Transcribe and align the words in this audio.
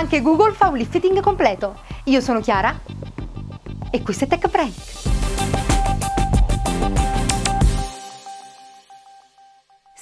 Anche 0.00 0.22
Google 0.22 0.54
fa 0.54 0.68
un 0.68 0.78
lifting 0.78 1.20
completo. 1.20 1.78
Io 2.04 2.22
sono 2.22 2.40
Chiara 2.40 2.74
e 3.90 4.00
questo 4.00 4.24
è 4.24 4.28
Tech 4.28 4.48
Break. 4.48 5.19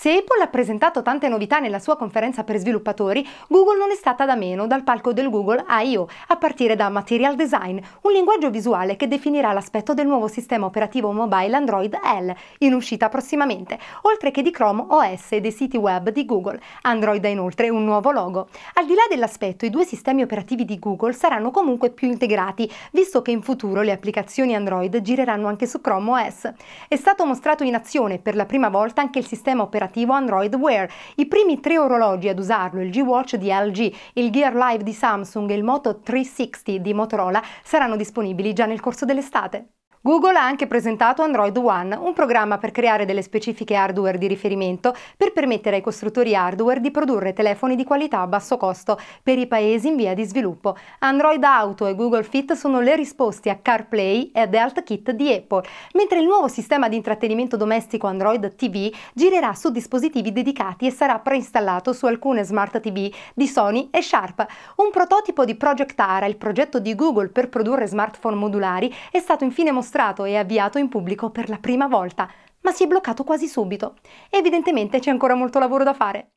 Se 0.00 0.12
Apple 0.12 0.40
ha 0.40 0.46
presentato 0.46 1.02
tante 1.02 1.26
novità 1.26 1.58
nella 1.58 1.80
sua 1.80 1.96
conferenza 1.96 2.44
per 2.44 2.58
sviluppatori, 2.58 3.26
Google 3.48 3.78
non 3.78 3.90
è 3.90 3.96
stata 3.96 4.24
da 4.24 4.36
meno 4.36 4.68
dal 4.68 4.84
palco 4.84 5.12
del 5.12 5.28
Google 5.28 5.64
I.O., 5.68 6.06
a 6.28 6.36
partire 6.36 6.76
da 6.76 6.88
Material 6.88 7.34
Design, 7.34 7.80
un 8.02 8.12
linguaggio 8.12 8.48
visuale 8.48 8.94
che 8.94 9.08
definirà 9.08 9.52
l'aspetto 9.52 9.94
del 9.94 10.06
nuovo 10.06 10.28
sistema 10.28 10.66
operativo 10.66 11.10
mobile 11.10 11.56
Android 11.56 11.92
L, 11.96 12.32
in 12.58 12.74
uscita 12.74 13.08
prossimamente, 13.08 13.76
oltre 14.02 14.30
che 14.30 14.42
di 14.42 14.52
Chrome 14.52 14.84
OS 14.86 15.32
e 15.32 15.40
dei 15.40 15.50
siti 15.50 15.76
web 15.76 16.10
di 16.10 16.24
Google. 16.24 16.60
Android 16.82 17.24
ha 17.24 17.28
inoltre 17.28 17.68
un 17.68 17.82
nuovo 17.82 18.12
logo. 18.12 18.50
Al 18.74 18.86
di 18.86 18.94
là 18.94 19.02
dell'aspetto, 19.10 19.64
i 19.64 19.70
due 19.70 19.84
sistemi 19.84 20.22
operativi 20.22 20.64
di 20.64 20.78
Google 20.78 21.12
saranno 21.12 21.50
comunque 21.50 21.90
più 21.90 22.06
integrati, 22.06 22.70
visto 22.92 23.20
che 23.20 23.32
in 23.32 23.42
futuro 23.42 23.82
le 23.82 23.90
applicazioni 23.90 24.54
Android 24.54 25.00
gireranno 25.00 25.48
anche 25.48 25.66
su 25.66 25.80
Chrome 25.80 26.24
OS. 26.24 26.52
È 26.86 26.94
stato 26.94 27.26
mostrato 27.26 27.64
in 27.64 27.74
azione 27.74 28.20
per 28.20 28.36
la 28.36 28.46
prima 28.46 28.68
volta 28.68 29.00
anche 29.00 29.18
il 29.18 29.26
sistema 29.26 29.64
operativo 29.64 29.86
operativo 29.88 30.12
Android 30.12 30.54
Wear. 30.54 30.90
I 31.16 31.26
primi 31.26 31.60
tre 31.60 31.78
orologi 31.78 32.28
ad 32.28 32.38
usarlo, 32.38 32.82
il 32.82 32.90
G-Watch 32.90 33.36
di 33.36 33.48
LG, 33.48 33.94
il 34.14 34.30
Gear 34.30 34.54
Live 34.54 34.84
di 34.84 34.92
Samsung 34.92 35.50
e 35.50 35.54
il 35.54 35.64
Moto 35.64 36.00
360 36.00 36.78
di 36.78 36.94
Motorola, 36.94 37.42
saranno 37.62 37.96
disponibili 37.96 38.52
già 38.52 38.66
nel 38.66 38.80
corso 38.80 39.04
dell'estate. 39.04 39.77
Google 40.00 40.38
ha 40.38 40.44
anche 40.44 40.68
presentato 40.68 41.22
Android 41.22 41.56
One, 41.56 41.96
un 41.96 42.12
programma 42.12 42.58
per 42.58 42.70
creare 42.70 43.04
delle 43.04 43.20
specifiche 43.20 43.74
hardware 43.74 44.16
di 44.16 44.28
riferimento 44.28 44.94
per 45.16 45.32
permettere 45.32 45.76
ai 45.76 45.82
costruttori 45.82 46.36
hardware 46.36 46.80
di 46.80 46.92
produrre 46.92 47.32
telefoni 47.32 47.74
di 47.74 47.82
qualità 47.82 48.20
a 48.20 48.28
basso 48.28 48.56
costo 48.56 48.96
per 49.24 49.38
i 49.38 49.48
paesi 49.48 49.88
in 49.88 49.96
via 49.96 50.14
di 50.14 50.22
sviluppo. 50.22 50.76
Android 51.00 51.42
Auto 51.42 51.86
e 51.86 51.96
Google 51.96 52.22
Fit 52.22 52.52
sono 52.52 52.78
le 52.78 52.94
risposte 52.94 53.50
a 53.50 53.56
CarPlay 53.56 54.30
e 54.32 54.40
ad 54.42 54.54
HealthKit 54.54 55.10
di 55.10 55.32
Apple, 55.32 55.64
mentre 55.94 56.20
il 56.20 56.26
nuovo 56.26 56.46
sistema 56.46 56.88
di 56.88 56.94
intrattenimento 56.94 57.56
domestico 57.56 58.06
Android 58.06 58.54
TV 58.54 58.94
girerà 59.14 59.52
su 59.54 59.70
dispositivi 59.70 60.30
dedicati 60.30 60.86
e 60.86 60.92
sarà 60.92 61.18
preinstallato 61.18 61.92
su 61.92 62.06
alcune 62.06 62.44
smart 62.44 62.78
TV 62.78 63.12
di 63.34 63.48
Sony 63.48 63.88
e 63.90 64.00
Sharp. 64.00 64.46
Un 64.76 64.90
prototipo 64.92 65.44
di 65.44 65.56
Project 65.56 65.98
Ara, 65.98 66.26
il 66.26 66.36
progetto 66.36 66.78
di 66.78 66.94
Google 66.94 67.30
per 67.30 67.48
produrre 67.48 67.88
smartphone 67.88 68.36
modulari, 68.36 68.94
è 69.10 69.18
stato 69.18 69.42
infine 69.42 69.72
mostrato 69.72 69.86
mostrato 69.88 70.24
e 70.26 70.36
avviato 70.36 70.76
in 70.76 70.88
pubblico 70.88 71.30
per 71.30 71.48
la 71.48 71.56
prima 71.56 71.86
volta, 71.86 72.30
ma 72.60 72.72
si 72.72 72.84
è 72.84 72.86
bloccato 72.86 73.24
quasi 73.24 73.48
subito. 73.48 73.94
Evidentemente 74.28 74.98
c'è 74.98 75.10
ancora 75.10 75.34
molto 75.34 75.58
lavoro 75.58 75.82
da 75.82 75.94
fare. 75.94 76.32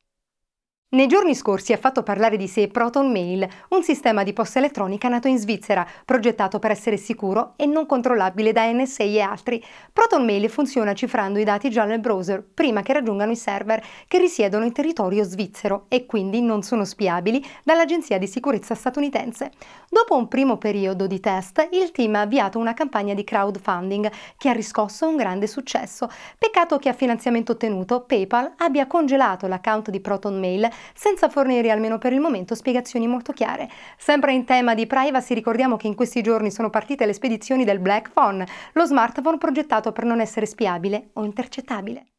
Nei 0.94 1.06
giorni 1.06 1.34
scorsi 1.34 1.72
ha 1.72 1.78
fatto 1.78 2.02
parlare 2.02 2.36
di 2.36 2.46
sé 2.46 2.68
Proton 2.68 3.10
Mail, 3.10 3.48
un 3.68 3.82
sistema 3.82 4.22
di 4.22 4.34
posta 4.34 4.58
elettronica 4.58 5.08
nato 5.08 5.26
in 5.26 5.38
Svizzera, 5.38 5.86
progettato 6.04 6.58
per 6.58 6.70
essere 6.70 6.98
sicuro 6.98 7.54
e 7.56 7.64
non 7.64 7.86
controllabile 7.86 8.52
da 8.52 8.70
NSA 8.70 9.04
e 9.04 9.20
altri. 9.20 9.64
Proton 9.90 10.22
Mail 10.22 10.50
funziona 10.50 10.92
cifrando 10.92 11.38
i 11.38 11.44
dati 11.44 11.70
già 11.70 11.84
nel 11.84 11.98
browser, 11.98 12.44
prima 12.44 12.82
che 12.82 12.92
raggiungano 12.92 13.32
i 13.32 13.36
server, 13.36 13.82
che 14.06 14.18
risiedono 14.18 14.66
in 14.66 14.72
territorio 14.72 15.24
svizzero 15.24 15.86
e 15.88 16.04
quindi 16.04 16.42
non 16.42 16.60
sono 16.60 16.84
spiabili 16.84 17.42
dall'Agenzia 17.64 18.18
di 18.18 18.26
sicurezza 18.26 18.74
statunitense. 18.74 19.50
Dopo 19.88 20.14
un 20.14 20.28
primo 20.28 20.58
periodo 20.58 21.06
di 21.06 21.20
test, 21.20 21.68
il 21.72 21.90
team 21.92 22.16
ha 22.16 22.20
avviato 22.20 22.58
una 22.58 22.74
campagna 22.74 23.14
di 23.14 23.24
crowdfunding 23.24 24.12
che 24.36 24.50
ha 24.50 24.52
riscosso 24.52 25.08
un 25.08 25.16
grande 25.16 25.46
successo. 25.46 26.10
Peccato 26.36 26.76
che 26.76 26.90
a 26.90 26.92
finanziamento 26.92 27.52
ottenuto 27.52 28.02
PayPal 28.02 28.52
abbia 28.58 28.86
congelato 28.86 29.46
l'account 29.46 29.88
di 29.88 30.00
Proton 30.00 30.38
Mail 30.38 30.68
senza 30.94 31.28
fornire 31.28 31.70
almeno 31.70 31.98
per 31.98 32.12
il 32.12 32.20
momento 32.20 32.54
spiegazioni 32.54 33.06
molto 33.06 33.32
chiare. 33.32 33.68
Sempre 33.96 34.32
in 34.32 34.44
tema 34.44 34.74
di 34.74 34.86
privacy 34.86 35.34
ricordiamo 35.34 35.76
che 35.76 35.86
in 35.86 35.94
questi 35.94 36.22
giorni 36.22 36.50
sono 36.50 36.70
partite 36.70 37.06
le 37.06 37.12
spedizioni 37.12 37.64
del 37.64 37.78
Black 37.78 38.12
Phone, 38.12 38.46
lo 38.72 38.84
smartphone 38.84 39.38
progettato 39.38 39.92
per 39.92 40.04
non 40.04 40.20
essere 40.20 40.46
spiabile 40.46 41.10
o 41.14 41.24
intercettabile. 41.24 42.11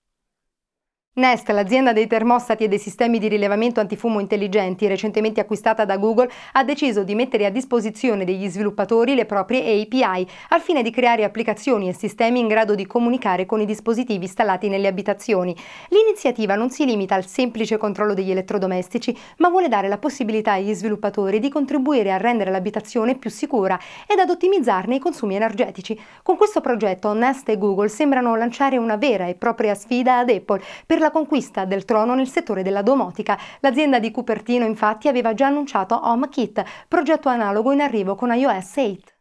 Nest, 1.15 1.47
l'azienda 1.49 1.93
dei 1.93 2.07
termostati 2.07 2.63
e 2.63 2.67
dei 2.67 2.79
sistemi 2.79 3.19
di 3.19 3.27
rilevamento 3.27 3.79
antifumo 3.79 4.19
intelligenti 4.19 4.87
recentemente 4.87 5.39
acquistata 5.39 5.85
da 5.85 5.97
Google, 5.97 6.27
ha 6.53 6.63
deciso 6.63 7.03
di 7.03 7.13
mettere 7.13 7.45
a 7.45 7.51
disposizione 7.51 8.25
degli 8.25 8.49
sviluppatori 8.49 9.13
le 9.13 9.25
proprie 9.25 9.79
API 9.79 10.27
al 10.49 10.59
fine 10.59 10.81
di 10.81 10.89
creare 10.89 11.23
applicazioni 11.23 11.87
e 11.87 11.93
sistemi 11.93 12.39
in 12.39 12.47
grado 12.47 12.73
di 12.73 12.87
comunicare 12.87 13.45
con 13.45 13.61
i 13.61 13.65
dispositivi 13.65 14.23
installati 14.23 14.69
nelle 14.69 14.87
abitazioni. 14.87 15.55
L'iniziativa 15.89 16.55
non 16.55 16.71
si 16.71 16.83
limita 16.83 17.13
al 17.13 17.27
semplice 17.27 17.77
controllo 17.77 18.15
degli 18.15 18.31
elettrodomestici, 18.31 19.15
ma 19.37 19.49
vuole 19.49 19.67
dare 19.67 19.89
la 19.89 19.99
possibilità 19.99 20.53
agli 20.53 20.73
sviluppatori 20.73 21.37
di 21.37 21.49
contribuire 21.49 22.11
a 22.11 22.17
rendere 22.17 22.49
l'abitazione 22.49 23.19
più 23.19 23.29
sicura 23.29 23.79
ed 24.07 24.17
ad 24.17 24.31
ottimizzarne 24.31 24.95
i 24.95 24.99
consumi 24.99 25.35
energetici. 25.35 25.95
Con 26.23 26.37
questo 26.37 26.59
progetto 26.59 27.13
Nest 27.13 27.49
e 27.49 27.59
Google 27.59 27.89
sembrano 27.89 28.35
lanciare 28.35 28.77
una 28.77 28.95
vera 28.95 29.27
e 29.27 29.35
propria 29.35 29.75
sfida 29.75 30.17
ad 30.17 30.31
Apple 30.31 30.59
per 30.87 31.01
la 31.03 31.11
conquista 31.11 31.65
del 31.65 31.85
trono 31.85 32.15
nel 32.15 32.29
settore 32.29 32.63
della 32.63 32.81
domotica. 32.81 33.37
L'azienda 33.59 33.99
di 33.99 34.09
Cupertino 34.09 34.65
infatti 34.65 35.07
aveva 35.07 35.33
già 35.33 35.47
annunciato 35.47 35.99
HomeKit, 36.01 36.63
progetto 36.87 37.29
analogo 37.29 37.71
in 37.71 37.81
arrivo 37.81 38.15
con 38.15 38.33
iOS 38.33 38.77
8. 38.77 39.12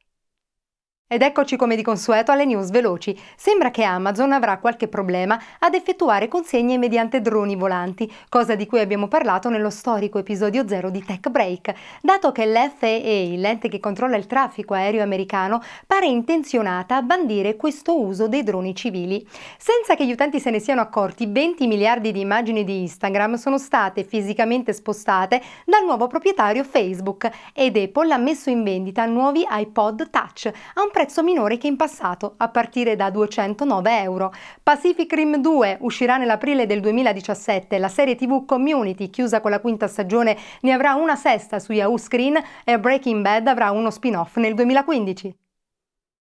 Ed 1.12 1.20
eccoci 1.20 1.56
come 1.56 1.76
di 1.76 1.82
consueto 1.82 2.32
alle 2.32 2.46
news 2.46 2.70
veloci. 2.70 3.14
Sembra 3.36 3.70
che 3.70 3.82
Amazon 3.82 4.32
avrà 4.32 4.56
qualche 4.56 4.88
problema 4.88 5.38
ad 5.58 5.74
effettuare 5.74 6.26
consegne 6.26 6.78
mediante 6.78 7.20
droni 7.20 7.54
volanti, 7.54 8.10
cosa 8.30 8.54
di 8.54 8.66
cui 8.66 8.80
abbiamo 8.80 9.08
parlato 9.08 9.50
nello 9.50 9.68
storico 9.68 10.18
episodio 10.18 10.66
0 10.66 10.88
di 10.88 11.04
Tech 11.04 11.28
Break, 11.28 11.74
dato 12.00 12.32
che 12.32 12.46
l'FAA, 12.46 13.36
l'ente 13.36 13.68
che 13.68 13.78
controlla 13.78 14.16
il 14.16 14.24
traffico 14.24 14.72
aereo 14.72 15.02
americano, 15.02 15.60
pare 15.86 16.06
intenzionata 16.06 16.96
a 16.96 17.02
bandire 17.02 17.56
questo 17.56 18.00
uso 18.00 18.26
dei 18.26 18.42
droni 18.42 18.74
civili. 18.74 19.22
Senza 19.58 19.94
che 19.94 20.06
gli 20.06 20.12
utenti 20.12 20.40
se 20.40 20.48
ne 20.48 20.60
siano 20.60 20.80
accorti, 20.80 21.26
20 21.26 21.66
miliardi 21.66 22.10
di 22.10 22.20
immagini 22.20 22.64
di 22.64 22.80
Instagram 22.80 23.34
sono 23.34 23.58
state 23.58 24.04
fisicamente 24.04 24.72
spostate 24.72 25.42
dal 25.66 25.84
nuovo 25.84 26.06
proprietario 26.06 26.64
Facebook 26.64 27.28
ed 27.52 27.76
Apple 27.76 28.14
ha 28.14 28.16
messo 28.16 28.48
in 28.48 28.62
vendita 28.62 29.04
nuovi 29.04 29.46
iPod 29.46 30.08
Touch 30.08 30.46
a 30.46 30.80
un 30.80 30.88
prezzo 30.90 31.00
prezzo 31.02 31.24
minore 31.24 31.58
che 31.58 31.66
in 31.66 31.74
passato, 31.74 32.34
a 32.36 32.48
partire 32.48 32.94
da 32.94 33.10
209 33.10 34.00
euro. 34.02 34.32
Pacific 34.62 35.12
Rim 35.12 35.38
2 35.38 35.78
uscirà 35.80 36.16
nell'aprile 36.16 36.64
del 36.64 36.78
2017, 36.78 37.76
la 37.78 37.88
serie 37.88 38.14
TV 38.14 38.44
Community, 38.44 39.10
chiusa 39.10 39.40
con 39.40 39.50
la 39.50 39.58
quinta 39.58 39.88
stagione, 39.88 40.36
ne 40.60 40.72
avrà 40.72 40.94
una 40.94 41.16
sesta 41.16 41.58
su 41.58 41.72
Yahoo 41.72 41.98
Screen 41.98 42.40
e 42.62 42.78
Breaking 42.78 43.20
Bad 43.20 43.48
avrà 43.48 43.72
uno 43.72 43.90
spin-off 43.90 44.36
nel 44.36 44.54
2015. 44.54 45.36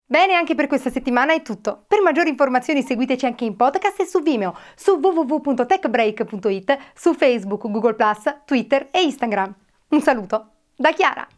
Bene, 0.07 0.33
anche 0.33 0.55
per 0.55 0.67
questa 0.67 0.89
settimana 0.89 1.35
è 1.35 1.43
tutto. 1.43 1.85
Per 1.87 2.01
maggiori 2.01 2.31
informazioni 2.31 2.83
seguiteci 2.83 3.27
anche 3.27 3.45
in 3.45 3.57
podcast 3.57 4.01
e 4.01 4.07
su 4.07 4.23
Vimeo, 4.23 4.57
su 4.77 4.93
www.techbreak.it, 4.93 6.79
su 6.95 7.13
Facebook, 7.13 7.71
Google 7.71 7.97
Twitter 8.47 8.89
e 8.91 9.03
Instagram. 9.03 9.55
Un 9.89 10.01
saluto 10.01 10.53
da 10.75 10.91
Chiara! 10.93 11.29